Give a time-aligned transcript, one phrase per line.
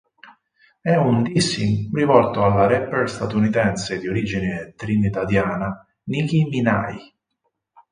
[0.81, 6.95] È un dissing rivolto alla rapper statunitense di origine trinidadiana Nicki Minaj.